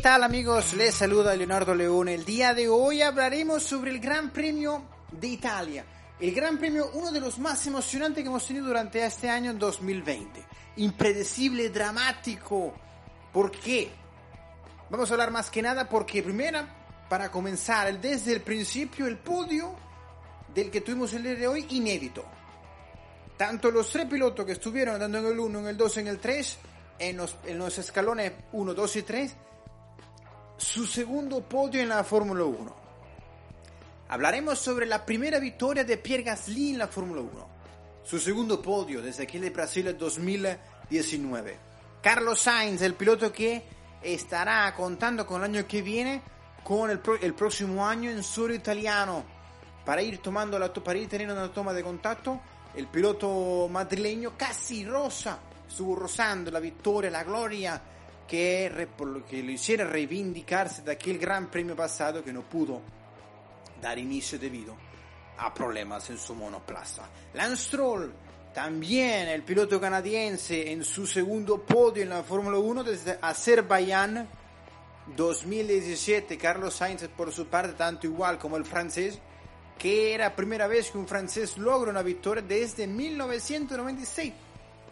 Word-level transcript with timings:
¿Qué 0.00 0.04
tal 0.04 0.24
amigos? 0.24 0.72
Les 0.72 0.94
saluda 0.94 1.36
Leonardo 1.36 1.74
Leone. 1.74 2.14
El 2.14 2.24
día 2.24 2.54
de 2.54 2.70
hoy 2.70 3.02
hablaremos 3.02 3.62
sobre 3.62 3.90
el 3.90 4.00
Gran 4.00 4.30
Premio 4.30 4.82
de 5.12 5.26
Italia. 5.26 5.84
El 6.18 6.34
Gran 6.34 6.56
Premio, 6.56 6.90
uno 6.94 7.12
de 7.12 7.20
los 7.20 7.38
más 7.38 7.66
emocionantes 7.66 8.22
que 8.22 8.30
hemos 8.30 8.46
tenido 8.46 8.64
durante 8.64 9.04
este 9.04 9.28
año 9.28 9.52
2020. 9.52 10.42
Impredecible, 10.76 11.68
dramático. 11.68 12.72
¿Por 13.30 13.50
qué? 13.50 13.90
Vamos 14.88 15.10
a 15.10 15.12
hablar 15.12 15.30
más 15.32 15.50
que 15.50 15.60
nada 15.60 15.86
porque 15.86 16.22
primero, 16.22 16.60
para 17.10 17.30
comenzar, 17.30 18.00
desde 18.00 18.32
el 18.32 18.40
principio, 18.40 19.06
el 19.06 19.18
podio 19.18 19.74
del 20.54 20.70
que 20.70 20.80
tuvimos 20.80 21.12
el 21.12 21.24
día 21.24 21.34
de 21.34 21.46
hoy, 21.46 21.66
inédito. 21.68 22.24
Tanto 23.36 23.70
los 23.70 23.90
tres 23.90 24.06
pilotos 24.06 24.46
que 24.46 24.52
estuvieron 24.52 24.94
andando 24.94 25.18
en 25.18 25.26
el 25.34 25.38
1, 25.38 25.58
en 25.58 25.66
el 25.66 25.76
2, 25.76 25.96
en 25.98 26.06
el 26.06 26.18
3, 26.18 26.58
en 27.00 27.18
los, 27.18 27.36
en 27.44 27.58
los 27.58 27.76
escalones 27.76 28.32
1, 28.52 28.72
2 28.72 28.96
y 28.96 29.02
3, 29.02 29.36
su 30.60 30.86
segundo 30.86 31.40
podio 31.40 31.80
en 31.80 31.88
la 31.88 32.04
Fórmula 32.04 32.44
1. 32.44 32.76
Hablaremos 34.08 34.58
sobre 34.58 34.84
la 34.84 35.06
primera 35.06 35.38
victoria 35.38 35.84
de 35.84 35.96
Pierre 35.96 36.22
Gasly 36.22 36.72
en 36.72 36.78
la 36.78 36.86
Fórmula 36.86 37.22
1. 37.22 37.48
Su 38.04 38.18
segundo 38.18 38.60
podio 38.60 39.00
desde 39.00 39.22
aquel 39.22 39.40
de 39.40 39.50
Brasil 39.50 39.96
2019. 39.96 41.56
Carlos 42.02 42.40
Sainz, 42.40 42.82
el 42.82 42.94
piloto 42.94 43.32
que 43.32 43.62
estará 44.02 44.74
contando 44.74 45.26
con 45.26 45.42
el 45.42 45.50
año 45.50 45.66
que 45.66 45.80
viene 45.80 46.22
con 46.62 46.90
el, 46.90 47.00
el 47.22 47.34
próximo 47.34 47.86
año 47.86 48.10
en 48.10 48.22
suelo 48.22 48.54
italiano 48.54 49.24
para 49.84 50.02
ir 50.02 50.18
tomando 50.18 50.58
la 50.58 50.72
para 50.72 50.98
ir 50.98 51.08
teniendo 51.08 51.34
una 51.34 51.50
toma 51.50 51.72
de 51.72 51.82
contacto. 51.82 52.38
El 52.74 52.86
piloto 52.86 53.66
madrileño 53.68 54.36
casi 54.36 54.84
rosa, 54.84 55.38
estuvo 55.66 55.96
rozando 55.96 56.50
la 56.50 56.60
victoria, 56.60 57.10
la 57.10 57.24
gloria 57.24 57.82
que, 58.30 58.88
que 59.28 59.42
lo 59.42 59.50
hiciera 59.50 59.84
reivindicarse 59.84 60.82
de 60.82 60.92
aquel 60.92 61.18
gran 61.18 61.50
premio 61.50 61.74
pasado 61.74 62.22
que 62.22 62.32
no 62.32 62.42
pudo 62.42 62.80
dar 63.82 63.98
inicio 63.98 64.38
debido 64.38 64.76
a 65.38 65.52
problemas 65.52 66.08
en 66.10 66.16
su 66.16 66.36
monoplaza. 66.36 67.10
Lance 67.34 67.64
Stroll, 67.64 68.12
también 68.54 69.26
el 69.26 69.42
piloto 69.42 69.80
canadiense 69.80 70.70
en 70.70 70.84
su 70.84 71.08
segundo 71.08 71.60
podio 71.62 72.04
en 72.04 72.10
la 72.10 72.22
Fórmula 72.22 72.56
1 72.58 72.84
desde 72.84 73.18
Azerbaiyán 73.20 74.28
2017. 75.16 76.38
Carlos 76.38 76.74
Sainz 76.74 77.08
por 77.08 77.32
su 77.32 77.48
parte 77.48 77.72
tanto 77.72 78.06
igual 78.06 78.38
como 78.38 78.56
el 78.56 78.64
francés, 78.64 79.18
que 79.76 80.14
era 80.14 80.36
primera 80.36 80.68
vez 80.68 80.92
que 80.92 80.98
un 80.98 81.08
francés 81.08 81.58
logra 81.58 81.90
una 81.90 82.02
victoria 82.02 82.44
desde 82.46 82.86
1996, 82.86 84.32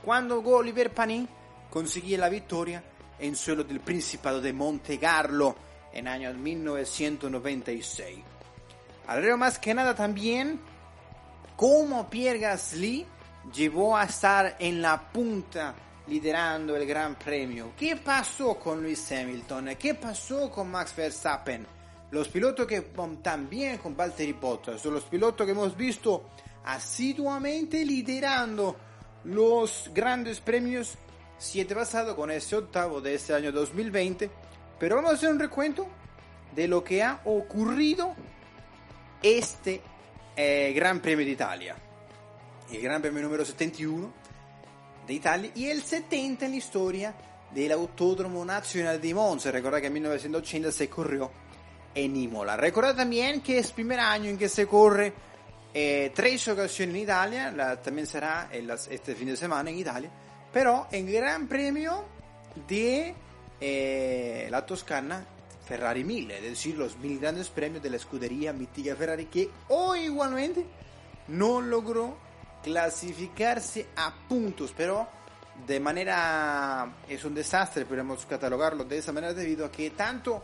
cuando 0.04 0.40
Oliver 0.40 0.92
Panis 0.92 1.28
conseguía 1.70 2.18
la 2.18 2.28
victoria 2.28 2.82
en 3.18 3.36
suelo 3.36 3.64
del 3.64 3.80
Principado 3.80 4.40
de 4.40 4.52
Monte 4.52 4.98
Carlo 4.98 5.56
en 5.92 6.08
año 6.08 6.32
1996. 6.32 8.18
Hablaré 9.06 9.36
más 9.36 9.58
que 9.58 9.74
nada 9.74 9.94
también 9.94 10.60
cómo 11.56 12.08
Pierre 12.08 12.38
Gasly 12.38 13.06
llevó 13.52 13.96
a 13.96 14.04
estar 14.04 14.56
en 14.58 14.82
la 14.82 15.10
punta 15.10 15.74
liderando 16.06 16.76
el 16.76 16.86
Gran 16.86 17.16
Premio. 17.16 17.72
¿Qué 17.76 17.96
pasó 17.96 18.58
con 18.58 18.82
Lewis 18.82 19.10
Hamilton? 19.12 19.70
¿Qué 19.78 19.94
pasó 19.94 20.50
con 20.50 20.70
Max 20.70 20.94
Verstappen? 20.96 21.66
Los 22.10 22.28
pilotos 22.28 22.66
que 22.66 22.80
también 23.22 23.78
con 23.78 23.96
Valtteri 23.96 24.32
Bottas, 24.32 24.80
son 24.80 24.94
los 24.94 25.04
pilotos 25.04 25.44
que 25.44 25.52
hemos 25.52 25.76
visto 25.76 26.30
asiduamente 26.64 27.84
liderando 27.84 28.76
los 29.24 29.90
grandes 29.92 30.40
premios 30.40 30.96
siete 31.38 31.74
pasado 31.74 32.16
con 32.16 32.30
este 32.30 32.56
octavo 32.56 33.00
de 33.00 33.14
este 33.14 33.32
año 33.32 33.52
2020. 33.52 34.30
Pero 34.78 34.96
vamos 34.96 35.12
a 35.12 35.14
hacer 35.14 35.30
un 35.30 35.38
recuento 35.38 35.86
de 36.54 36.68
lo 36.68 36.82
que 36.82 37.02
ha 37.02 37.20
ocurrido 37.24 38.14
este 39.22 39.80
eh, 40.36 40.72
Gran 40.74 41.00
Premio 41.00 41.24
de 41.24 41.32
Italia. 41.32 41.76
El 42.70 42.82
Gran 42.82 43.00
Premio 43.00 43.22
número 43.22 43.44
71 43.44 44.12
de 45.06 45.14
Italia 45.14 45.50
y 45.54 45.66
el 45.66 45.82
70 45.82 46.44
en 46.44 46.50
la 46.50 46.56
historia 46.56 47.14
del 47.54 47.72
Autódromo 47.72 48.44
Nacional 48.44 49.00
de 49.00 49.14
Monza. 49.14 49.50
Recuerda 49.50 49.80
que 49.80 49.86
en 49.86 49.92
1980 49.94 50.70
se 50.70 50.88
corrió 50.88 51.30
en 51.94 52.14
Imola. 52.16 52.56
Recuerda 52.56 52.94
también 52.94 53.40
que 53.40 53.58
es 53.58 53.72
primer 53.72 54.00
año 54.00 54.28
en 54.28 54.36
que 54.36 54.48
se 54.48 54.66
corre 54.66 55.12
eh, 55.72 56.12
tres 56.14 56.46
ocasiones 56.48 56.94
en 56.94 57.02
Italia, 57.02 57.50
la, 57.50 57.80
también 57.80 58.06
será 58.06 58.48
el, 58.52 58.70
este 58.70 59.14
fin 59.14 59.28
de 59.28 59.36
semana 59.36 59.70
en 59.70 59.78
Italia 59.78 60.10
pero 60.52 60.86
en 60.90 61.10
Gran 61.10 61.46
Premio 61.48 62.04
de 62.68 63.14
eh, 63.60 64.48
la 64.50 64.64
Toscana 64.64 65.24
Ferrari 65.66 66.02
1000, 66.02 66.30
es 66.30 66.42
decir, 66.42 66.78
los 66.78 66.96
mil 66.98 67.18
grandes 67.18 67.48
premios 67.50 67.82
de 67.82 67.90
la 67.90 67.96
escudería 67.96 68.52
mítica 68.52 68.96
Ferrari 68.96 69.26
que 69.26 69.50
hoy 69.68 70.00
igualmente 70.04 70.64
no 71.28 71.60
logró 71.60 72.16
clasificarse 72.62 73.86
a 73.96 74.14
puntos, 74.28 74.72
pero 74.76 75.06
de 75.66 75.78
manera 75.78 76.96
es 77.08 77.24
un 77.24 77.34
desastre, 77.34 77.84
podemos 77.84 78.24
catalogarlo 78.26 78.84
de 78.84 78.98
esa 78.98 79.12
manera 79.12 79.34
debido 79.34 79.66
a 79.66 79.70
que 79.70 79.90
tanto 79.90 80.42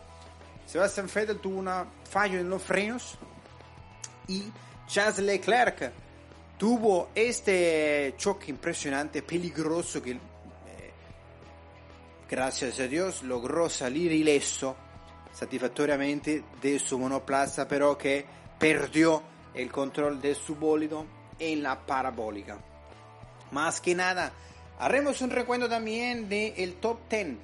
Sebastian 0.67 1.09
Vettel 1.13 1.39
tuvo 1.39 1.59
un 1.59 1.71
fallo 2.09 2.39
en 2.39 2.51
los 2.51 2.63
frenos 2.63 3.17
y 4.29 4.45
Charles 4.87 5.19
Leclerc 5.19 6.04
tuvo 6.65 7.11
este 7.15 8.15
choque 8.17 8.51
impresionante, 8.51 9.21
peligroso, 9.21 10.03
que 10.03 10.13
eh, 10.13 10.19
gracias 12.27 12.81
a 12.81 12.85
Dios 12.85 13.23
logró 13.23 13.69
salir 13.69 14.11
ileso 14.11 14.75
satisfactoriamente 15.31 16.43
de 16.63 16.79
su 16.79 16.99
monoplaza, 16.99 17.69
pero 17.69 17.99
que 17.99 18.25
perdió 18.59 19.23
el 19.53 19.71
control 19.71 20.23
de 20.23 20.35
su 20.35 20.55
bólido 20.57 21.05
en 21.39 21.63
la 21.63 21.85
parabólica. 21.85 22.57
Más 23.51 23.83
que 23.83 23.95
nada, 23.95 24.33
haremos 24.79 25.21
un 25.21 25.29
recuento 25.29 25.69
también 25.69 26.31
del 26.31 26.77
top 26.77 26.97
10 27.11 27.37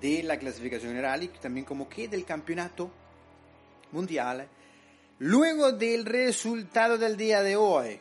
de 0.00 0.22
la 0.22 0.38
clasificación 0.38 0.92
general 0.92 1.24
y 1.24 1.28
también 1.30 1.66
como 1.66 1.88
que 1.88 2.06
del 2.06 2.24
campeonato 2.24 2.92
mundial 3.90 4.46
Luego 5.18 5.72
del 5.72 6.04
resultado 6.04 6.98
del 6.98 7.16
día 7.16 7.42
de 7.42 7.56
hoy, 7.56 8.00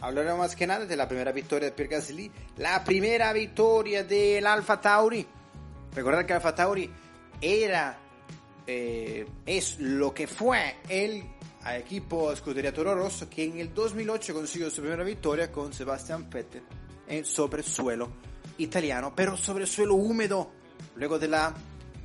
hablaremos 0.00 0.38
más 0.38 0.56
que 0.56 0.66
nada 0.66 0.86
de 0.86 0.96
la 0.96 1.06
primera 1.06 1.32
victoria 1.32 1.68
de 1.68 1.74
Pierre 1.74 1.96
Gasly, 1.96 2.30
la 2.56 2.82
primera 2.84 3.32
victoria 3.32 4.04
del 4.04 4.46
Alfa 4.46 4.80
Tauri. 4.80 5.26
Recordar 5.94 6.24
que 6.24 6.32
Alfa 6.32 6.54
Tauri 6.54 6.90
era, 7.40 7.98
eh, 8.66 9.26
es 9.44 9.78
lo 9.80 10.14
que 10.14 10.26
fue 10.26 10.76
el 10.88 11.22
equipo 11.76 12.34
Scuderia 12.34 12.72
Toro 12.72 12.94
Rosso 12.94 13.28
que 13.28 13.44
en 13.44 13.58
el 13.58 13.74
2008 13.74 14.32
consiguió 14.32 14.70
su 14.70 14.80
primera 14.80 15.04
victoria 15.04 15.52
con 15.52 15.72
Sebastian 15.72 16.30
Vettel 16.30 16.62
en 17.06 17.24
sobre 17.24 17.62
suelo 17.62 18.10
italiano, 18.58 19.12
pero 19.14 19.36
sobre 19.36 19.66
suelo 19.66 19.94
húmedo, 19.94 20.50
luego 20.96 21.18
de 21.18 21.28
la 21.28 21.54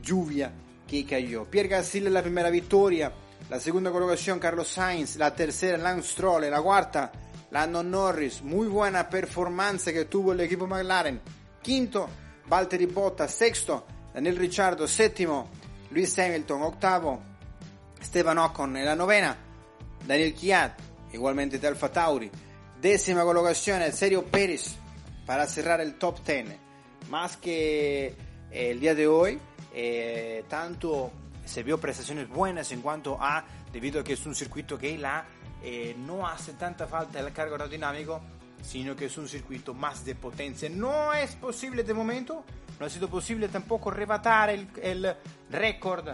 lluvia 0.02 0.52
que 0.88 1.06
cayó. 1.06 1.46
Pierre 1.46 1.70
Gasly 1.70 2.02
la 2.10 2.22
primera 2.22 2.50
victoria 2.50 3.12
la 3.50 3.60
segunda 3.60 3.92
colocación 3.92 4.40
Carlos 4.40 4.68
Sainz, 4.68 5.18
la 5.18 5.34
tercera 5.36 5.78
Lance 5.78 6.12
Stroll, 6.12 6.50
la 6.50 6.62
cuarta 6.62 7.12
Landon 7.52 7.92
Norris, 7.92 8.42
muy 8.42 8.68
buena 8.68 9.08
performance 9.10 9.94
que 9.94 10.06
tuvo 10.06 10.34
el 10.34 10.40
equipo 10.40 10.66
McLaren, 10.66 11.22
quinto 11.62 12.10
Valtteri 12.48 12.88
Bottas, 12.88 13.32
sexto 13.32 13.86
Daniel 14.14 14.38
Ricciardo, 14.38 14.88
séptimo 14.88 15.48
Luis 15.92 16.18
Hamilton, 16.18 16.62
octavo 16.64 17.22
Esteban 18.02 18.38
Ocon. 18.38 18.78
En 18.78 18.86
la 18.86 18.96
novena, 18.96 19.38
Daniel 20.08 20.34
Kiat, 20.34 20.80
igualmente 21.14 21.60
de 21.60 21.68
Alfa 21.68 21.92
Tauri, 21.92 22.30
décima 22.82 23.24
colocación 23.24 23.82
Sergio 23.92 24.26
Pérez 24.26 24.76
para 25.26 25.48
cerrar 25.48 25.82
el 25.82 25.96
top 25.96 26.26
10. 26.26 26.58
Más 27.10 27.38
que 27.38 28.08
eh, 28.08 28.16
el 28.52 28.80
día 28.80 28.96
de 28.96 29.08
hoy, 29.08 29.40
eh, 29.74 30.44
tanto 30.48 31.12
se 31.46 31.64
vio 31.64 31.80
prestaciones 31.80 32.30
buenas 32.30 32.72
en 32.72 32.82
cuanto 32.82 33.18
a, 33.20 33.44
debido 33.72 34.02
a 34.02 34.04
que 34.04 34.14
es 34.14 34.26
un 34.26 34.36
circuito 34.36 34.78
que 34.78 35.00
eh, 35.62 35.96
no 35.98 36.28
hace 36.28 36.54
tanta 36.54 36.88
falta 36.88 37.20
el 37.20 37.32
cargo 37.32 37.56
aerodinámico, 37.56 38.22
sino 38.62 38.96
que 38.96 39.06
es 39.06 39.18
un 39.18 39.28
circuito 39.28 39.74
más 39.74 40.06
de 40.06 40.16
potencia. 40.16 40.70
No 40.70 41.14
es 41.14 41.36
posible 41.36 41.84
de 41.84 41.94
momento, 41.94 42.44
no 42.80 42.86
ha 42.86 42.90
sido 42.90 43.10
posible 43.10 43.48
tampoco 43.50 43.92
rebatar 43.92 44.50
el, 44.50 44.68
el 44.82 45.16
récord 45.50 46.10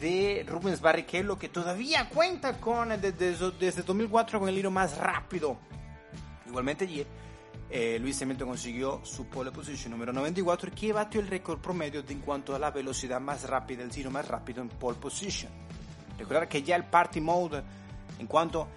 de 0.00 0.44
Rubens 0.46 0.80
Barrichello, 0.80 1.38
que 1.38 1.48
todavía 1.48 2.08
cuenta 2.08 2.58
con 2.60 2.88
desde, 3.00 3.36
desde 3.58 3.82
2004 3.82 4.40
con 4.40 4.48
el 4.48 4.58
hilo 4.58 4.70
más 4.70 4.96
rápido. 4.96 5.56
Igualmente 6.46 6.86
eh, 7.70 7.98
Luis 8.00 8.20
Hamilton 8.20 8.48
consiguió 8.48 9.00
su 9.04 9.26
pole 9.26 9.50
position 9.50 9.90
número 9.90 10.12
94 10.12 10.70
que 10.74 10.92
batió 10.92 11.20
el 11.20 11.28
récord 11.28 11.58
promedio 11.58 12.04
en 12.08 12.20
cuanto 12.20 12.54
a 12.54 12.58
la 12.58 12.70
velocidad 12.70 13.20
más 13.20 13.48
rápida, 13.48 13.82
el 13.82 13.90
tiro 13.90 14.10
más 14.10 14.28
rápido 14.28 14.62
en 14.62 14.68
pole 14.68 14.98
position. 14.98 15.50
Recordar 16.18 16.48
que 16.48 16.62
ya 16.62 16.76
el 16.76 16.84
party 16.84 17.20
mode 17.20 17.62
en 18.18 18.26
cuanto 18.26 18.68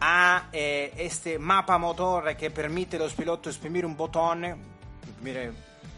a 0.00 0.48
eh, 0.52 0.92
este 0.96 1.38
mapa 1.38 1.78
motor 1.78 2.36
que 2.36 2.50
permite 2.50 2.96
a 2.96 3.00
los 3.00 3.14
pilotos 3.14 3.54
exprimir 3.54 3.84
un 3.84 3.96
botón, 3.96 4.44
imprimir 5.06 5.52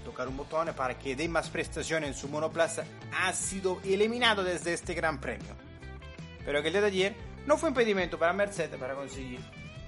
tocar 0.04 0.26
un 0.28 0.36
botón 0.36 0.72
para 0.74 0.98
que 0.98 1.14
dé 1.14 1.28
más 1.28 1.50
prestación 1.50 2.04
en 2.04 2.14
su 2.14 2.28
monoplaza, 2.28 2.84
ha 3.12 3.32
sido 3.32 3.80
eliminado 3.84 4.42
desde 4.42 4.72
este 4.72 4.94
Gran 4.94 5.20
Premio. 5.20 5.54
Pero 6.44 6.62
que 6.62 6.68
el 6.68 6.72
día 6.72 6.80
de 6.80 6.86
ayer 6.86 7.16
no 7.46 7.58
fue 7.58 7.68
impedimento 7.68 8.18
para 8.18 8.32
Mercedes 8.32 8.78
para 8.80 8.94
conseguir 8.94 9.40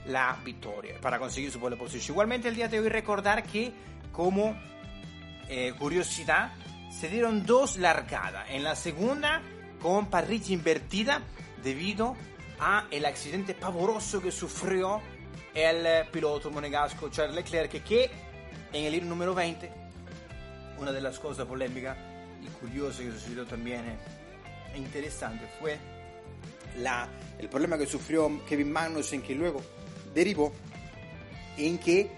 la 0.07 0.37
victoria, 0.45 1.01
para 1.01 1.19
conseguir 1.19 1.51
su 1.51 1.61
pole 1.61 1.77
position. 1.77 2.15
Igualmente 2.15 2.49
el 2.49 2.57
día 2.57 2.69
de 2.69 2.81
hoy 2.81 2.89
recordar 2.89 3.45
que 3.45 3.73
como 4.13 4.57
eh, 5.49 5.73
curiosidad 5.79 6.53
se 6.91 7.09
dieron 7.09 7.45
dos 7.47 7.77
largadas. 7.77 8.51
En 8.51 8.65
la 8.65 8.77
segunda 8.77 9.43
con 9.81 10.07
parrilla 10.07 10.53
invertida 10.53 11.21
debido 11.63 12.17
a 12.61 12.87
el 12.91 13.05
accidente 13.05 13.55
pavoroso 13.55 14.21
que 14.21 14.31
sufrió 14.31 15.01
el 15.55 15.85
eh, 15.85 16.05
piloto 16.11 16.51
monegasco 16.51 17.09
Charles 17.11 17.35
Leclerc 17.35 17.83
que 17.83 18.11
en 18.73 18.85
el 18.85 18.95
hilo 18.95 19.07
número 19.07 19.35
20 19.35 19.71
una 20.79 20.93
de 20.93 21.01
las 21.01 21.19
cosas 21.19 21.47
polémicas 21.47 21.97
y 22.41 22.47
curiosas 22.47 23.01
que 23.01 23.13
sucedió 23.13 23.45
también 23.45 23.85
e 24.73 24.79
interesante 24.79 25.47
fue 25.59 25.79
la, 26.79 27.09
el 27.39 27.49
problema 27.49 27.77
que 27.77 27.87
sufrió 27.87 28.45
Kevin 28.47 28.73
Magnussen 28.73 29.23
que 29.23 29.35
luego 29.35 29.63
derivó 30.15 30.53
en 31.57 31.79
que 31.79 32.11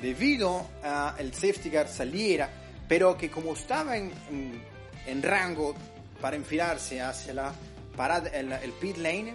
debido 0.00 0.66
al 0.82 1.32
safety 1.32 1.70
car 1.70 1.88
saliera, 1.88 2.50
pero 2.88 3.16
que 3.16 3.30
como 3.30 3.54
estaba 3.54 3.96
en, 3.96 4.12
en, 5.06 5.22
rango 5.22 5.74
para 6.20 6.36
enfilarse 6.36 7.00
hacia 7.00 7.34
la 7.34 7.54
parada, 7.96 8.28
el, 8.30 8.52
el, 8.52 8.72
pit 8.72 8.96
lane, 8.98 9.34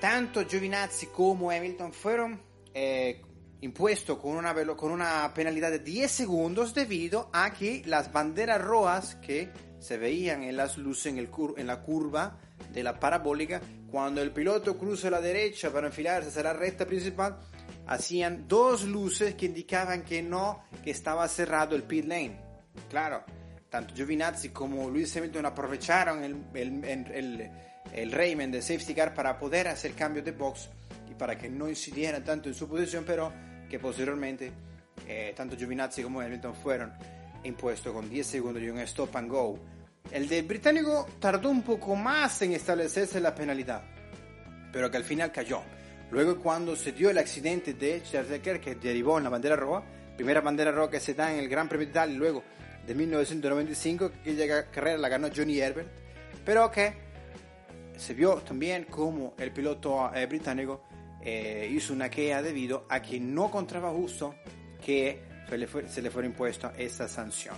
tanto 0.00 0.46
Giovinazzi 0.46 1.06
como 1.06 1.50
Hamilton 1.50 1.92
fueron 1.92 2.40
eh, 2.72 3.22
impuestos 3.60 4.18
con 4.18 4.36
una, 4.36 4.54
con 4.76 4.92
una 4.92 5.32
penalidad 5.34 5.70
de 5.70 5.78
10 5.78 6.10
segundos 6.10 6.74
debido 6.74 7.30
a 7.32 7.52
que 7.52 7.82
las 7.86 8.12
banderas 8.12 8.60
rojas 8.60 9.16
que 9.16 9.50
se 9.78 9.96
veían 9.96 10.42
en 10.42 10.56
las 10.56 10.76
luces 10.76 11.06
en, 11.06 11.18
el 11.18 11.28
en 11.56 11.66
la 11.66 11.80
curva 11.80 12.38
de 12.72 12.82
la 12.82 12.98
parabólica, 12.98 13.60
cuando 13.90 14.22
el 14.22 14.32
piloto 14.32 14.76
cruza 14.76 15.10
la 15.10 15.20
derecha 15.20 15.70
para 15.70 15.86
enfilarse 15.86 16.28
hacia 16.28 16.42
la 16.42 16.52
recta 16.52 16.86
principal, 16.86 17.38
hacían 17.86 18.48
dos 18.48 18.84
luces 18.84 19.34
que 19.34 19.46
indicaban 19.46 20.02
que 20.02 20.22
no, 20.22 20.64
que 20.82 20.90
estaba 20.90 21.26
cerrado 21.28 21.76
el 21.76 21.82
pit 21.82 22.06
lane. 22.06 22.40
Claro, 22.88 23.24
tanto 23.68 23.94
Giovinazzi 23.94 24.50
como 24.50 24.88
Luis 24.88 25.16
Hamilton 25.16 25.46
aprovecharon 25.46 26.24
el, 26.24 26.36
el, 26.54 26.84
el, 26.84 27.50
el 27.92 28.12
Raymond 28.12 28.52
de 28.52 28.62
safety 28.62 28.94
car 28.94 29.14
para 29.14 29.38
poder 29.38 29.68
hacer 29.68 29.92
cambio 29.92 30.22
de 30.22 30.32
box 30.32 30.68
y 31.10 31.14
para 31.14 31.38
que 31.38 31.48
no 31.48 31.68
incidiera 31.68 32.22
tanto 32.22 32.48
en 32.48 32.54
su 32.54 32.68
posición, 32.68 33.04
pero 33.06 33.32
que 33.68 33.78
posteriormente 33.78 34.52
eh, 35.06 35.32
tanto 35.36 35.56
Giovinazzi 35.56 36.02
como 36.02 36.20
Hamilton 36.20 36.54
fueron 36.54 36.92
impuestos 37.44 37.92
con 37.92 38.08
10 38.08 38.26
segundos 38.26 38.62
y 38.62 38.70
un 38.70 38.78
stop 38.80 39.14
and 39.16 39.30
go 39.30 39.58
el 40.10 40.28
del 40.28 40.44
británico 40.44 41.06
tardó 41.18 41.50
un 41.50 41.62
poco 41.62 41.96
más 41.96 42.40
en 42.42 42.52
establecerse 42.52 43.20
la 43.20 43.34
penalidad, 43.34 43.82
pero 44.72 44.90
que 44.90 44.96
al 44.96 45.04
final 45.04 45.32
cayó. 45.32 45.62
Luego 46.10 46.38
cuando 46.38 46.76
se 46.76 46.92
dio 46.92 47.10
el 47.10 47.18
accidente 47.18 47.74
de 47.74 48.02
Charles 48.02 48.40
que 48.40 48.74
derivó 48.76 49.18
en 49.18 49.24
la 49.24 49.30
bandera 49.30 49.56
roja, 49.56 49.82
primera 50.16 50.40
bandera 50.40 50.70
roja 50.70 50.92
que 50.92 51.00
se 51.00 51.14
da 51.14 51.32
en 51.32 51.40
el 51.40 51.48
Gran 51.48 51.68
Premio 51.68 51.86
de 51.86 51.90
Italia 51.90 52.16
luego 52.16 52.44
de 52.86 52.94
1995, 52.94 54.10
que 54.22 54.34
llega 54.34 54.70
carrera 54.70 54.98
la 54.98 55.08
ganó 55.08 55.28
Johnny 55.34 55.58
Herbert, 55.58 55.88
pero 56.44 56.70
que 56.70 56.92
se 57.96 58.14
vio 58.14 58.34
también 58.36 58.84
como 58.84 59.34
el 59.38 59.52
piloto 59.52 60.14
eh, 60.14 60.26
británico 60.26 60.84
eh, 61.22 61.68
hizo 61.72 61.92
una 61.92 62.10
queja 62.10 62.42
debido 62.42 62.86
a 62.88 63.00
que 63.00 63.18
no 63.18 63.46
encontraba 63.46 63.90
justo 63.90 64.34
que 64.84 65.22
se 65.48 65.56
le, 65.56 65.66
fue, 65.66 65.84
fuera 65.88 66.28
impuesta 66.28 66.74
esa 66.76 67.08
sanción. 67.08 67.56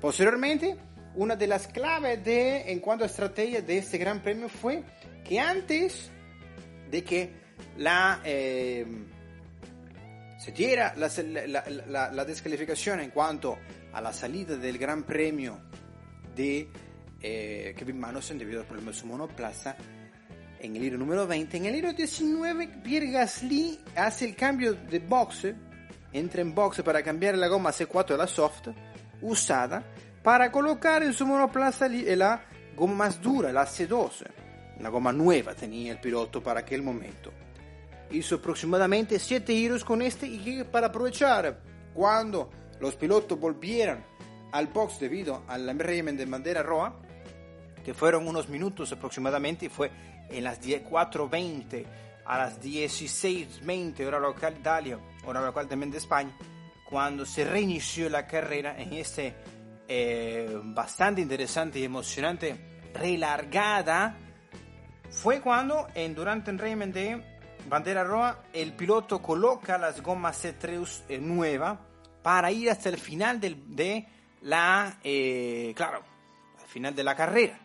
Posteriormente, 0.00 0.76
una 1.18 1.34
de 1.34 1.48
las 1.48 1.66
claves 1.66 2.24
de, 2.24 2.70
en 2.70 2.78
cuanto 2.78 3.02
a 3.02 3.08
estrategia 3.08 3.60
de 3.60 3.78
este 3.78 3.98
Gran 3.98 4.22
Premio 4.22 4.48
fue 4.48 4.84
que 5.24 5.40
antes 5.40 6.10
de 6.88 7.02
que 7.02 7.32
la, 7.76 8.20
eh, 8.24 8.86
se 10.38 10.52
diera 10.52 10.94
la, 10.96 12.10
la, 12.12 12.24
descalificación 12.24 13.00
en 13.00 13.10
cuanto 13.10 13.58
a 13.92 14.00
la 14.00 14.12
salida 14.12 14.56
del 14.56 14.78
Gran 14.78 15.02
Premio 15.02 15.58
de 16.36 16.68
eh, 17.20 17.74
Kevin 17.76 17.98
Magnussen 17.98 18.38
debido 18.38 18.60
al 18.60 18.66
problema 18.66 18.92
de 18.92 18.96
su 18.96 19.06
monoplaza, 19.06 19.76
en 20.60 20.76
el 20.76 20.84
hilo 20.84 20.98
número 20.98 21.26
20, 21.26 21.56
en 21.56 21.66
el 21.66 21.74
hilo 21.74 21.92
19, 21.92 22.68
Pierre 22.84 23.10
Gasly 23.10 23.80
hace 23.96 24.24
el 24.24 24.36
cambio 24.36 24.74
de 24.74 25.00
boxe, 25.00 25.56
entra 26.12 26.42
en 26.42 26.54
boxe 26.54 26.84
para 26.84 27.02
cambiar 27.02 27.36
la 27.36 27.48
goma 27.48 27.70
C4 27.70 28.06
de 28.06 28.18
la 28.18 28.28
soft 28.28 28.68
usada 29.20 29.82
para 30.28 30.52
colocar 30.52 31.02
en 31.02 31.14
su 31.14 31.26
monoplaza 31.26 31.88
la 31.88 32.42
goma 32.76 32.94
más 32.94 33.22
dura, 33.22 33.50
la 33.50 33.64
C12. 33.64 34.26
Una 34.78 34.90
goma 34.90 35.10
nueva 35.10 35.54
tenía 35.54 35.92
el 35.92 36.00
piloto 36.00 36.42
para 36.42 36.60
aquel 36.60 36.82
momento. 36.82 37.32
Hizo 38.10 38.34
aproximadamente 38.34 39.18
7 39.18 39.54
giros 39.54 39.82
con 39.82 40.02
este 40.02 40.26
y 40.26 40.64
para 40.64 40.88
aprovechar 40.88 41.58
cuando 41.94 42.50
los 42.78 42.94
pilotos 42.96 43.40
volvieran 43.40 44.04
al 44.52 44.66
box 44.66 45.00
debido 45.00 45.44
al 45.48 45.78
régimen 45.78 46.14
de 46.18 46.26
bandera 46.26 46.62
roja, 46.62 46.92
que 47.82 47.94
fueron 47.94 48.28
unos 48.28 48.50
minutos 48.50 48.92
aproximadamente, 48.92 49.64
y 49.64 49.68
fue 49.70 49.90
en 50.28 50.44
las 50.44 50.60
4.20 50.60 51.86
a 52.26 52.36
las 52.36 52.60
16.20 52.60 54.06
hora 54.06 54.18
local 54.18 54.52
de 54.52 54.60
Italia, 54.60 54.98
hora 55.24 55.40
local 55.40 55.66
también 55.68 55.90
de 55.90 55.96
España, 55.96 56.36
cuando 56.86 57.24
se 57.24 57.46
reinició 57.46 58.10
la 58.10 58.26
carrera 58.26 58.78
en 58.78 58.92
este 58.92 59.34
eh, 59.88 60.60
bastante 60.62 61.22
interesante 61.22 61.78
y 61.78 61.84
emocionante 61.84 62.80
relargada 62.92 64.14
fue 65.10 65.40
cuando 65.40 65.88
en, 65.94 66.14
durante 66.14 66.50
el 66.50 66.58
régimen 66.58 66.92
de 66.92 67.22
bandera 67.68 68.04
roja 68.04 68.42
el 68.52 68.74
piloto 68.74 69.22
coloca 69.22 69.78
las 69.78 70.02
gomas 70.02 70.44
C3 70.44 71.04
eh, 71.08 71.18
nueva 71.18 71.80
para 72.22 72.50
ir 72.52 72.70
hasta 72.70 72.90
el 72.90 72.98
final 72.98 73.40
de 73.40 74.06
la 74.42 74.98
eh, 75.02 75.72
claro 75.74 76.02
al 76.60 76.66
final 76.66 76.94
de 76.94 77.04
la 77.04 77.14
carrera. 77.14 77.58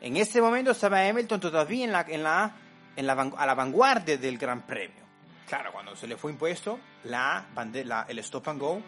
En 0.00 0.16
este 0.16 0.40
momento 0.40 0.70
estaba 0.70 1.04
Hamilton 1.04 1.40
todavía 1.40 1.84
en 1.84 1.90
la, 1.90 2.06
en 2.08 2.22
la, 2.22 2.54
en 2.94 3.06
la 3.06 3.12
a 3.12 3.46
la 3.46 3.54
vanguardia 3.54 4.16
del 4.16 4.38
Gran 4.38 4.62
Premio. 4.62 5.04
Claro 5.48 5.72
cuando 5.72 5.96
se 5.96 6.06
le 6.06 6.16
fue 6.16 6.30
impuesto 6.30 6.78
la 7.04 7.44
bandera 7.52 8.06
el 8.08 8.20
stop 8.20 8.48
and 8.48 8.60
go 8.60 8.82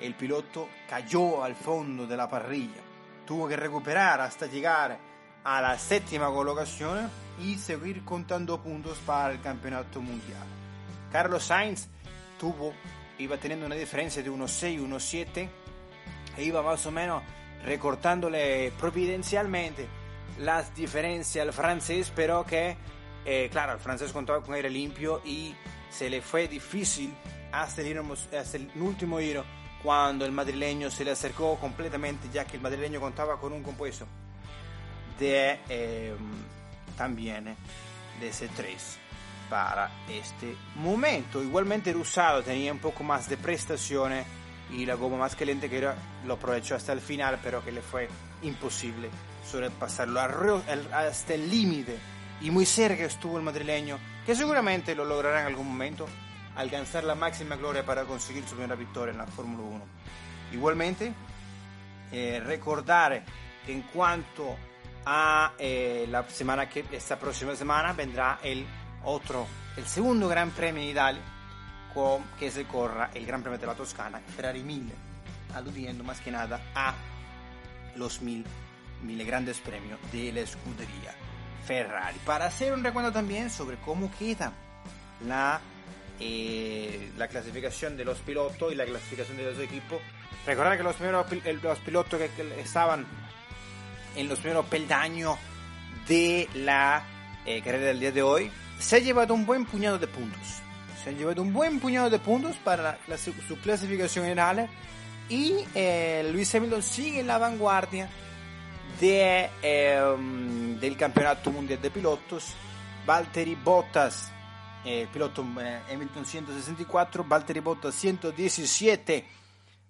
el 0.00 0.14
piloto 0.14 0.68
cayó 0.88 1.42
al 1.42 1.54
fondo 1.54 2.06
de 2.06 2.16
la 2.16 2.28
parrilla. 2.28 2.82
Tuvo 3.26 3.48
que 3.48 3.56
recuperar 3.56 4.20
hasta 4.20 4.46
llegar 4.46 4.98
a 5.44 5.60
la 5.60 5.78
séptima 5.78 6.28
colocación 6.28 7.10
y 7.40 7.56
seguir 7.56 8.04
contando 8.04 8.62
puntos 8.62 8.98
para 8.98 9.32
el 9.32 9.40
campeonato 9.40 10.00
mundial. 10.00 10.46
Carlos 11.10 11.44
Sainz 11.44 11.88
tuvo, 12.38 12.72
iba 13.18 13.36
teniendo 13.36 13.66
una 13.66 13.74
diferencia 13.74 14.22
de 14.22 14.30
1.6, 14.30 14.80
1.7 14.80 15.48
e 16.36 16.44
iba 16.44 16.62
más 16.62 16.84
o 16.86 16.90
menos 16.90 17.22
recortándole 17.64 18.72
providencialmente 18.78 19.86
las 20.38 20.74
diferencias 20.74 21.46
al 21.46 21.52
francés, 21.52 22.12
pero 22.14 22.44
que, 22.44 22.76
eh, 23.24 23.48
claro, 23.50 23.72
el 23.72 23.78
francés 23.78 24.12
contaba 24.12 24.42
con 24.42 24.54
aire 24.54 24.68
limpio 24.68 25.22
y 25.24 25.54
se 25.90 26.10
le 26.10 26.20
fue 26.20 26.48
difícil 26.48 27.14
hasta 27.52 27.82
el, 27.82 27.98
hasta 28.00 28.56
el 28.56 28.70
último 28.76 29.18
giro 29.18 29.44
cuando 29.84 30.24
el 30.24 30.32
madrileño 30.32 30.90
se 30.90 31.04
le 31.04 31.10
acercó 31.10 31.56
completamente, 31.60 32.28
ya 32.32 32.46
que 32.46 32.56
el 32.56 32.62
madrileño 32.62 33.00
contaba 33.00 33.38
con 33.38 33.52
un 33.52 33.62
compuesto 33.62 34.06
de 35.18 35.60
eh, 35.68 36.16
también 36.96 37.54
de 38.18 38.30
C3 38.30 38.76
para 39.50 39.90
este 40.08 40.56
momento. 40.76 41.42
Igualmente 41.42 41.90
el 41.90 41.96
usado 41.96 42.42
tenía 42.42 42.72
un 42.72 42.78
poco 42.78 43.04
más 43.04 43.28
de 43.28 43.36
prestaciones 43.36 44.26
y 44.70 44.86
la 44.86 44.94
goma 44.94 45.18
más 45.18 45.36
caliente 45.36 45.68
que 45.68 45.76
era, 45.76 45.94
lo 46.24 46.34
aprovechó 46.34 46.74
hasta 46.74 46.94
el 46.94 47.00
final, 47.00 47.38
pero 47.42 47.62
que 47.62 47.70
le 47.70 47.82
fue 47.82 48.08
imposible 48.42 49.10
sobrepasarlo 49.46 50.62
hasta 50.92 51.34
el 51.34 51.50
límite. 51.50 51.98
Y 52.40 52.50
muy 52.50 52.64
cerca 52.64 53.04
estuvo 53.04 53.36
el 53.36 53.44
madrileño, 53.44 53.98
que 54.24 54.34
seguramente 54.34 54.94
lo 54.94 55.04
logrará 55.04 55.42
en 55.42 55.46
algún 55.48 55.68
momento, 55.68 56.06
alcanzar 56.56 57.04
la 57.04 57.14
máxima 57.14 57.56
gloria 57.56 57.84
para 57.84 58.04
conseguir 58.04 58.44
su 58.44 58.54
primera 58.54 58.74
victoria 58.74 59.12
en 59.12 59.18
la 59.18 59.26
Fórmula 59.26 59.64
1. 59.64 59.84
Igualmente, 60.52 61.12
eh, 62.12 62.40
recordar 62.44 63.24
que 63.64 63.72
en 63.72 63.82
cuanto 63.82 64.56
a 65.06 65.52
eh, 65.58 66.06
la 66.08 66.28
semana 66.28 66.68
que 66.68 66.84
esta 66.92 67.18
próxima 67.18 67.54
semana 67.56 67.92
vendrá 67.92 68.38
el 68.42 68.64
otro, 69.04 69.46
el 69.76 69.86
segundo 69.86 70.28
Gran 70.28 70.50
Premio 70.50 70.82
en 70.82 70.88
Italia, 70.90 71.22
con, 71.92 72.22
que 72.38 72.50
se 72.50 72.64
corra 72.64 73.10
el 73.14 73.26
Gran 73.26 73.42
Premio 73.42 73.58
de 73.58 73.66
la 73.66 73.74
Toscana, 73.74 74.20
Ferrari 74.36 74.62
1000, 74.62 74.92
aludiendo 75.54 76.04
más 76.04 76.20
que 76.20 76.30
nada 76.30 76.60
a 76.74 76.94
los 77.96 78.22
mil, 78.22 78.44
mil 79.02 79.24
grandes 79.24 79.58
premios 79.58 79.98
de 80.12 80.32
la 80.32 80.40
escudería 80.40 81.14
Ferrari. 81.64 82.18
Para 82.24 82.46
hacer 82.46 82.72
un 82.72 82.82
recuento 82.84 83.12
también 83.12 83.50
sobre 83.50 83.76
cómo 83.78 84.10
queda 84.18 84.52
la 85.26 85.60
eh, 86.20 87.10
la 87.16 87.28
clasificación 87.28 87.96
de 87.96 88.04
los 88.04 88.18
pilotos 88.18 88.72
y 88.72 88.76
la 88.76 88.84
clasificación 88.84 89.36
de 89.36 89.44
los 89.44 89.58
equipos 89.58 90.00
Recordar 90.46 90.76
que 90.76 90.82
los 90.82 90.96
primeros 90.96 91.26
los 91.62 91.78
pilotos 91.78 92.20
que, 92.20 92.60
estaban 92.60 93.06
en 94.14 94.28
los 94.28 94.38
primeros 94.38 94.66
peldaños 94.66 95.38
de 96.06 96.48
la 96.54 97.02
eh, 97.46 97.62
carrera 97.62 97.86
del 97.86 98.00
día 98.00 98.12
de 98.12 98.22
hoy 98.22 98.50
se 98.78 98.96
ha 98.96 98.98
llevado 98.98 99.32
un 99.32 99.46
buen 99.46 99.64
puñado 99.64 99.98
de 99.98 100.06
puntos. 100.06 100.60
Se 101.02 101.10
han 101.10 101.16
llevado 101.16 101.40
un 101.40 101.52
buen 101.52 101.80
puñado 101.80 102.10
de 102.10 102.18
puntos 102.18 102.56
para 102.56 102.98
su 103.16 103.58
clasificación 103.60 104.24
general 104.24 104.68
y 105.30 105.54
eh, 105.74 106.28
Luis 106.30 106.54
Hamilton 106.54 106.82
sigue 106.82 107.20
en 107.20 107.26
la 107.26 107.38
vanguardia 107.38 108.10
eh, 109.00 110.16
del 110.80 110.96
campeonato 110.96 111.50
mundial 111.50 111.80
de 111.80 111.90
pilotos. 111.90 112.52
Valtteri 113.06 113.54
Bottas, 113.54 114.30
eh, 114.84 115.08
piloto 115.12 115.44
eh, 115.60 115.80
Hamilton 115.90 116.24
164, 116.24 117.24
Valtteri 117.24 117.60
Bottas 117.60 117.94
117, 117.94 119.24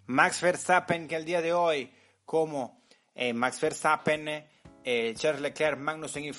Max 0.07 0.41
Verstappen 0.41 1.09
que 1.09 1.17
al 1.17 1.25
día 1.25 1.41
de 1.41 1.53
hoy 1.53 1.93
como 2.25 2.85
eh, 3.15 3.33
Max 3.33 3.61
Verstappen, 3.61 4.45
eh, 4.85 5.15
Charles 5.17 5.41
Leclerc, 5.41 5.79
Magnussen 5.79 6.25
y 6.25 6.33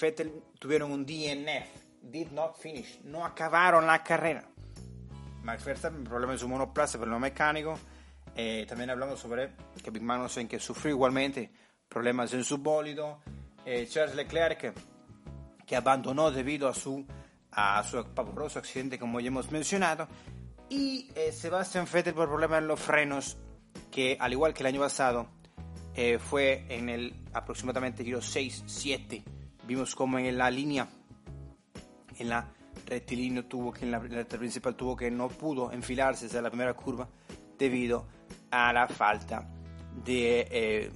tuvieron 0.60 0.92
un 0.92 1.06
DNF, 1.06 1.68
did 2.02 2.32
not 2.32 2.58
finish, 2.58 3.00
no 3.04 3.26
acabaron 3.26 3.86
la 3.86 4.04
carrera. 4.04 4.48
Max 5.44 5.64
Verstappen, 5.64 6.04
problema 6.04 6.34
en 6.34 6.40
su 6.40 6.48
monoplaza, 6.48 6.98
problema 6.98 7.20
mecánico. 7.20 7.78
Eh, 8.36 8.66
también 8.68 8.90
hablamos 8.90 9.20
sobre 9.20 9.52
Kevin 9.84 10.06
Magnussen 10.06 10.48
que 10.48 10.60
sufrió 10.60 10.96
igualmente 10.96 11.52
problemas 11.88 12.34
en 12.34 12.44
su 12.44 12.58
bólido. 12.58 13.22
Charles 13.90 14.16
Leclerc 14.16 14.76
que 15.66 15.76
abandonó 15.76 16.30
debido 16.30 16.68
a 16.68 16.74
su, 16.74 17.04
a 17.56 17.84
su 17.84 18.04
pavoroso 18.14 18.60
accidente 18.60 19.00
como 19.00 19.20
ya 19.20 19.28
hemos 19.28 19.52
mencionado. 19.52 20.08
Y 20.70 21.10
eh, 21.16 21.32
Sebastian 21.32 21.88
Vettel 21.92 22.14
por 22.14 22.28
problemas 22.28 22.62
en 22.62 22.68
los 22.68 22.80
frenos 22.80 23.38
que 23.92 24.18
al 24.20 24.34
igual 24.34 24.54
que 24.54 24.64
el 24.64 24.68
año 24.68 24.82
pasado 24.82 25.28
eh, 25.96 26.20
fue 26.20 26.66
en 26.70 26.90
el 26.90 27.16
aproximadamente 27.34 28.04
giro 28.04 28.20
6-7. 28.20 29.24
Vimos 29.66 29.96
como 29.96 30.20
en 30.20 30.38
la 30.38 30.52
línea, 30.52 30.88
en 32.18 32.30
la 32.30 32.52
rectilínea 32.86 33.48
tuvo 33.48 33.72
que 33.72 33.86
en 33.86 33.92
la 33.92 34.00
recta 34.00 34.38
principal 34.38 34.76
tuvo 34.76 34.96
que 34.96 35.10
no 35.10 35.30
pudo 35.30 35.72
enfilarse 35.72 36.28
hacia 36.28 36.42
la 36.42 36.50
primera 36.50 36.74
curva 36.74 37.08
debido 37.58 38.08
a 38.52 38.74
la 38.74 38.88
falta 38.88 39.48
de 40.04 40.48
eh, 40.52 40.92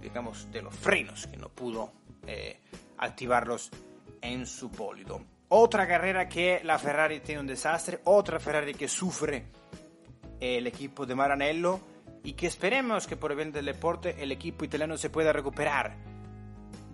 digamos 0.00 0.50
de 0.50 0.62
los 0.62 0.74
frenos 0.74 1.26
que 1.26 1.36
no 1.36 1.48
pudo 1.48 1.92
eh, 2.26 2.60
activarlos 2.98 3.70
en 4.20 4.46
su 4.46 4.70
pólido. 4.70 5.20
Otra 5.50 5.88
carrera 5.88 6.28
que 6.28 6.60
la 6.62 6.78
Ferrari 6.78 7.20
tiene 7.20 7.40
un 7.40 7.46
desastre, 7.46 8.00
otra 8.04 8.38
Ferrari 8.38 8.74
que 8.74 8.86
sufre 8.86 9.46
el 10.40 10.66
equipo 10.66 11.06
de 11.06 11.14
Maranello 11.14 11.80
y 12.22 12.34
que 12.34 12.46
esperemos 12.46 13.06
que 13.06 13.16
por 13.16 13.30
el 13.30 13.36
bien 13.36 13.52
del 13.52 13.64
deporte 13.64 14.16
el 14.18 14.30
equipo 14.30 14.64
italiano 14.64 14.98
se 14.98 15.08
pueda 15.08 15.32
recuperar 15.32 15.96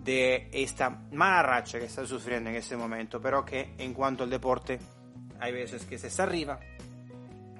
de 0.03 0.49
esta 0.53 0.89
mala 1.11 1.41
racha 1.43 1.79
que 1.79 1.85
está 1.85 2.05
sufriendo 2.05 2.49
en 2.49 2.55
este 2.55 2.77
momento, 2.77 3.19
pero 3.19 3.43
que 3.43 3.73
en 3.77 3.93
cuanto 3.93 4.23
al 4.23 4.29
deporte 4.29 4.79
hay 5.39 5.51
veces 5.51 5.85
que 5.85 5.97
se 5.97 6.07
está 6.07 6.23
arriba 6.23 6.59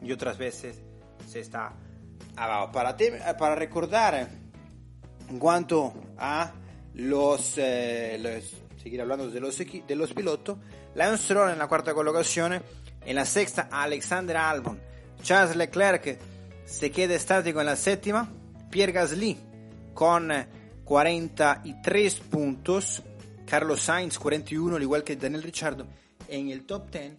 y 0.02 0.12
otras 0.12 0.38
veces 0.38 0.82
se 1.28 1.40
está 1.40 1.74
abajo. 2.38 2.72
Para, 2.72 2.96
para 3.38 3.56
recordar 3.56 4.30
en 5.30 5.40
cuanto 5.40 5.94
a 6.18 6.54
los, 6.94 7.58
eh, 7.58 8.18
los 8.22 8.82
seguir 8.82 9.02
hablando 9.02 9.30
de 9.30 9.40
los, 9.40 9.58
de 9.58 9.96
los 9.96 10.14
pilotos, 10.14 10.60
Lance 10.96 11.26
Stroll 11.26 11.52
en 11.52 11.60
la 11.60 11.68
cuarta 11.68 11.94
colocación, 11.94 12.62
en 13.06 13.16
la 13.16 13.26
sexta 13.26 13.68
Alexander 13.70 14.38
Albon, 14.38 14.80
Charles 15.22 15.56
Leclerc 15.56 16.18
se 16.66 16.90
queda 16.90 17.14
estático 17.16 17.60
en 17.60 17.68
la 17.68 17.76
séptima, 17.76 18.32
Pierre 18.72 18.94
Gasly 18.94 19.38
con 19.94 20.32
43 20.86 22.16
puntos, 22.22 23.04
Carlos 23.46 23.82
Sainz 23.82 24.18
41, 24.18 24.76
al 24.78 24.82
igual 24.82 25.04
que 25.04 25.16
Daniel 25.16 25.44
Ricciardo 25.44 25.86
en 26.28 26.50
el 26.50 26.66
top 26.66 26.90
10. 26.92 27.14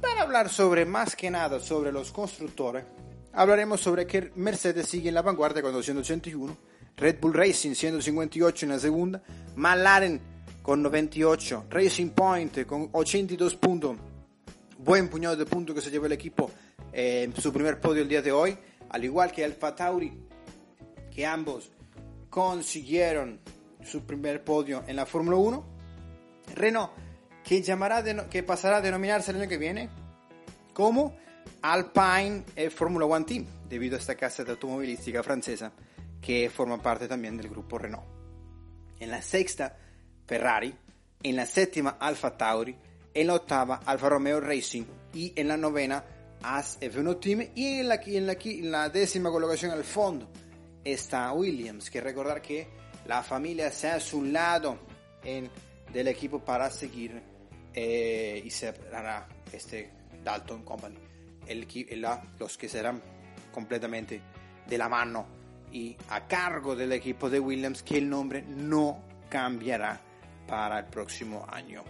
Para 0.00 0.22
hablar 0.22 0.48
sobre 0.48 0.84
más 0.84 1.14
que 1.14 1.30
nada 1.30 1.60
sobre 1.60 1.92
los 1.92 2.10
constructores, 2.10 2.84
hablaremos 3.32 3.80
sobre 3.80 4.06
que 4.06 4.32
Mercedes 4.34 4.88
sigue 4.88 5.08
en 5.08 5.14
la 5.14 5.22
vanguardia 5.22 5.62
con 5.62 5.72
281, 5.72 6.56
Red 6.96 7.20
Bull 7.20 7.34
Racing 7.34 7.74
158 7.74 8.66
en 8.66 8.72
la 8.72 8.78
segunda, 8.78 9.22
McLaren 9.54 10.31
con 10.62 10.82
98, 10.82 11.66
Racing 11.68 12.10
Point 12.10 12.64
con 12.66 12.88
82 12.92 13.56
puntos, 13.56 13.96
buen 14.78 15.08
puñado 15.08 15.36
de 15.36 15.44
puntos 15.44 15.74
que 15.74 15.80
se 15.80 15.90
llevó 15.90 16.06
el 16.06 16.12
equipo 16.12 16.50
eh, 16.92 17.24
en 17.24 17.36
su 17.36 17.52
primer 17.52 17.80
podio 17.80 18.02
el 18.02 18.08
día 18.08 18.22
de 18.22 18.32
hoy, 18.32 18.56
al 18.88 19.04
igual 19.04 19.32
que 19.32 19.44
Alfa 19.44 19.74
Tauri, 19.74 20.12
que 21.10 21.26
ambos 21.26 21.70
consiguieron 22.30 23.40
su 23.84 24.04
primer 24.04 24.44
podio 24.44 24.84
en 24.86 24.96
la 24.96 25.04
Fórmula 25.04 25.36
1. 25.36 25.64
Renault, 26.54 26.90
que, 27.44 27.60
llamará 27.62 28.02
que 28.28 28.42
pasará 28.42 28.78
a 28.78 28.80
denominarse 28.80 29.32
el 29.32 29.40
año 29.40 29.48
que 29.48 29.58
viene 29.58 29.88
como 30.72 31.16
Alpine 31.62 32.44
eh, 32.56 32.70
Fórmula 32.70 33.06
1 33.06 33.24
Team, 33.24 33.46
debido 33.68 33.96
a 33.96 33.98
esta 33.98 34.14
casa 34.14 34.44
de 34.44 34.52
automovilística 34.52 35.22
francesa 35.22 35.72
que 36.20 36.48
forma 36.50 36.80
parte 36.80 37.08
también 37.08 37.36
del 37.36 37.48
grupo 37.48 37.78
Renault. 37.78 38.06
En 39.00 39.10
la 39.10 39.20
sexta, 39.20 39.76
Ferrari, 40.26 40.74
en 41.22 41.36
la 41.36 41.46
séptima, 41.46 41.96
Alfa 41.98 42.36
Tauri, 42.36 42.76
en 43.14 43.26
la 43.26 43.34
octava, 43.34 43.80
Alfa 43.84 44.08
Romeo 44.08 44.40
Racing 44.40 44.84
y 45.14 45.32
en 45.36 45.48
la 45.48 45.56
novena, 45.56 46.04
AS 46.42 46.80
F1 46.80 47.20
Team. 47.20 47.48
Y 47.54 47.80
en 47.80 47.88
la, 47.88 47.96
en, 47.96 48.26
la, 48.26 48.36
en 48.40 48.70
la 48.70 48.88
décima 48.88 49.30
colocación 49.30 49.70
al 49.70 49.84
fondo 49.84 50.28
está 50.84 51.32
Williams, 51.32 51.90
que 51.90 52.00
recordar 52.00 52.42
que 52.42 52.66
la 53.06 53.22
familia 53.22 53.70
se 53.70 53.88
hace 53.88 54.16
un 54.16 54.32
lado 54.32 54.78
en, 55.22 55.50
del 55.92 56.08
equipo 56.08 56.40
para 56.40 56.70
seguir 56.70 57.22
eh, 57.74 58.42
y 58.44 58.94
hará 58.94 59.28
este 59.52 59.90
Dalton 60.24 60.64
Company, 60.64 60.96
el, 61.46 61.66
la, 62.00 62.22
los 62.38 62.56
que 62.56 62.68
serán 62.68 63.02
completamente 63.52 64.20
de 64.66 64.78
la 64.78 64.88
mano 64.88 65.26
y 65.70 65.96
a 66.10 66.26
cargo 66.26 66.76
del 66.76 66.92
equipo 66.92 67.30
de 67.30 67.40
Williams, 67.40 67.82
que 67.82 67.98
el 67.98 68.08
nombre 68.08 68.42
no 68.42 69.02
cambiará 69.28 70.00
para 70.52 70.80
el 70.80 70.84
próximo 70.84 71.46
año. 71.50 71.82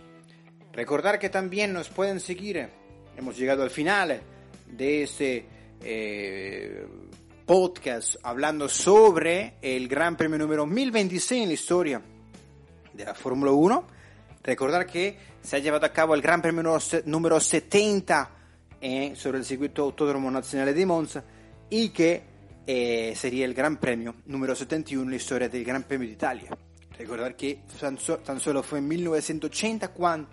Recordar 0.72 1.18
que 1.18 1.28
también 1.28 1.72
nos 1.72 1.88
pueden 1.88 2.20
seguir, 2.20 2.68
hemos 3.16 3.36
llegado 3.36 3.64
al 3.64 3.70
final 3.70 4.22
de 4.68 5.02
ese 5.02 5.44
eh, 5.82 6.86
podcast 7.44 8.18
hablando 8.22 8.68
sobre 8.68 9.54
el 9.60 9.88
Gran 9.88 10.16
Premio 10.16 10.38
número 10.38 10.64
1026 10.64 11.42
en 11.42 11.48
la 11.48 11.54
historia 11.54 12.02
de 12.92 13.04
la 13.04 13.14
Fórmula 13.14 13.50
1. 13.50 13.84
Recordar 14.44 14.86
que 14.86 15.18
se 15.42 15.56
ha 15.56 15.58
llevado 15.58 15.84
a 15.84 15.92
cabo 15.92 16.14
el 16.14 16.22
Gran 16.22 16.40
Premio 16.40 16.78
número 17.06 17.40
70 17.40 18.30
eh, 18.80 19.12
sobre 19.16 19.38
el 19.38 19.44
circuito 19.44 19.82
autódromo 19.82 20.30
nacional 20.30 20.72
de 20.72 20.86
Monza 20.86 21.24
y 21.68 21.88
que 21.88 22.22
eh, 22.64 23.12
sería 23.16 23.44
el 23.44 23.54
Gran 23.54 23.78
Premio 23.78 24.14
número 24.26 24.54
71 24.54 25.02
en 25.02 25.10
la 25.10 25.16
historia 25.16 25.48
del 25.48 25.64
Gran 25.64 25.82
Premio 25.82 26.06
de 26.06 26.14
Italia. 26.14 26.56
Recordar 26.98 27.36
que 27.36 27.60
tan, 27.80 27.98
so, 27.98 28.18
tan 28.18 28.38
solo 28.40 28.62
fue 28.62 28.78
en 28.78 28.88
1980 28.88 29.88
cuando 29.88 30.28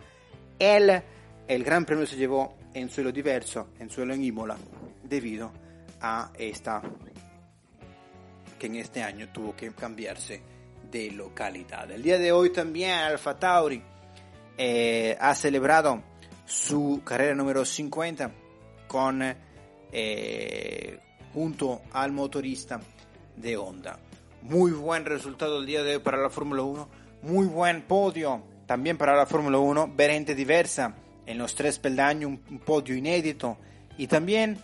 el 0.59 1.63
Gran 1.63 1.85
Premio 1.85 2.05
se 2.05 2.17
llevó 2.17 2.57
en 2.73 2.89
suelo 2.89 3.11
diverso, 3.11 3.69
en 3.79 3.89
suelo 3.89 4.13
en 4.13 4.23
Imola, 4.23 4.57
debido 5.03 5.51
a 6.01 6.31
esta 6.37 6.81
que 8.59 8.67
en 8.67 8.75
este 8.75 9.01
año 9.01 9.29
tuvo 9.31 9.55
que 9.55 9.71
cambiarse 9.71 10.41
de 10.91 11.11
localidad. 11.11 11.89
El 11.91 12.03
día 12.03 12.17
de 12.17 12.31
hoy 12.31 12.51
también 12.51 12.91
Alfa 12.91 13.39
Tauri 13.39 13.81
eh, 14.57 15.17
ha 15.19 15.33
celebrado 15.33 16.03
su 16.45 17.01
carrera 17.05 17.33
número 17.33 17.63
50 17.63 18.31
con 18.87 19.21
eh, 19.91 20.99
junto 21.33 21.81
al 21.93 22.11
motorista 22.11 22.81
de 23.37 23.55
Honda. 23.55 23.97
Muy 24.41 24.71
buen 24.71 25.05
resultado 25.05 25.59
el 25.59 25.65
día 25.65 25.83
de 25.83 25.97
hoy 25.97 26.01
para 26.01 26.17
la 26.17 26.29
Fórmula 26.29 26.63
1, 26.63 26.89
muy 27.23 27.45
buen 27.45 27.81
podio 27.83 28.43
también 28.65 28.97
para 28.97 29.15
la 29.15 29.25
Fórmula 29.25 29.57
1, 29.57 29.93
ver 29.95 30.11
gente 30.11 30.33
diversa 30.33 30.95
en 31.25 31.37
los 31.37 31.55
tres 31.55 31.77
peldaños, 31.77 32.39
un, 32.49 32.59
podio 32.59 32.95
inédito. 32.95 33.57
Y 33.97 34.07
también 34.07 34.57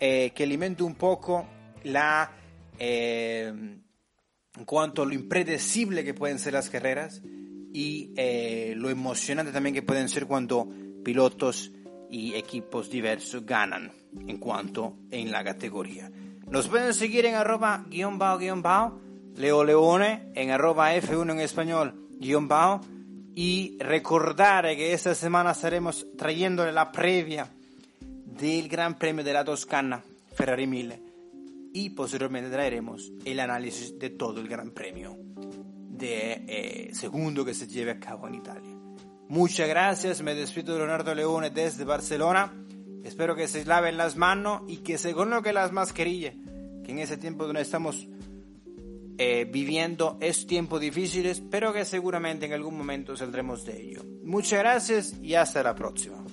eh, 0.00 0.32
que 0.34 0.42
alimente 0.42 0.82
un 0.82 0.96
poco 0.96 1.46
la 1.84 2.32
eh, 2.78 3.46
en 3.48 4.64
cuanto 4.64 5.02
a 5.02 5.06
lo 5.06 5.14
impredecible 5.14 6.04
que 6.04 6.12
pueden 6.12 6.38
ser 6.38 6.54
las 6.54 6.68
carreras 6.68 7.22
y 7.72 8.12
eh, 8.16 8.74
lo 8.76 8.90
emocionante 8.90 9.52
también 9.52 9.74
que 9.74 9.82
pueden 9.82 10.08
ser 10.08 10.26
cuando 10.26 10.68
pilotos 11.04 11.70
y 12.10 12.34
equipos 12.34 12.90
diversos 12.90 13.46
ganan 13.46 13.92
en 14.26 14.38
cuanto 14.38 14.96
en 15.10 15.30
la 15.30 15.44
categoría. 15.44 16.10
Nos 16.48 16.66
pueden 16.66 16.92
seguir 16.94 17.26
en 17.26 17.36
arroba 17.36 17.84
guion 17.88 18.18
bajo 18.18 18.38
guion 18.38 18.60
bajo, 18.60 19.00
Leo 19.36 19.64
Leone, 19.64 20.30
en 20.34 20.50
arroba 20.50 20.94
F1 20.94 21.32
en 21.32 21.40
español 21.40 22.08
guion 22.18 22.48
bajo 22.48 22.82
y 23.34 23.78
recordar 23.80 24.64
que 24.76 24.92
esta 24.92 25.14
semana 25.14 25.52
estaremos 25.52 26.06
trayéndole 26.16 26.72
la 26.72 26.92
previa 26.92 27.48
del 28.00 28.68
Gran 28.68 28.98
Premio 28.98 29.24
de 29.24 29.32
la 29.32 29.44
Toscana 29.44 30.02
Ferrari 30.34 30.66
1000 30.66 31.02
y 31.72 31.90
posteriormente 31.90 32.50
traeremos 32.50 33.10
el 33.24 33.40
análisis 33.40 33.98
de 33.98 34.10
todo 34.10 34.40
el 34.40 34.48
Gran 34.48 34.70
Premio 34.70 35.16
de 36.00 36.44
eh, 36.48 36.90
segundo 36.94 37.44
que 37.44 37.54
se 37.54 37.66
lleve 37.66 37.92
a 37.92 38.00
cabo 38.00 38.26
en 38.26 38.34
Italia. 38.34 38.76
Muchas 39.28 39.68
gracias, 39.68 40.22
me 40.22 40.34
despido 40.34 40.72
de 40.72 40.80
Leonardo 40.80 41.14
Leone 41.14 41.50
desde 41.50 41.84
Barcelona. 41.84 42.52
Espero 43.04 43.36
que 43.36 43.48
se 43.48 43.64
laven 43.64 43.96
las 43.96 44.16
manos 44.16 44.62
y 44.66 44.78
que 44.78 44.98
se 44.98 45.12
coloquen 45.12 45.54
las 45.54 45.72
mascarillas, 45.72 46.34
que 46.84 46.92
en 46.92 46.98
ese 46.98 47.16
tiempo 47.16 47.46
donde 47.46 47.62
estamos 47.62 48.08
eh, 49.22 49.44
viviendo 49.44 50.16
es 50.18 50.46
tiempos 50.46 50.80
difíciles, 50.80 51.42
pero 51.50 51.74
que 51.74 51.84
seguramente 51.84 52.46
en 52.46 52.54
algún 52.54 52.78
momento 52.78 53.14
saldremos 53.18 53.66
de 53.66 53.78
ello. 53.78 54.02
Muchas 54.24 54.60
gracias 54.60 55.14
y 55.22 55.34
hasta 55.34 55.62
la 55.62 55.74
próxima. 55.74 56.24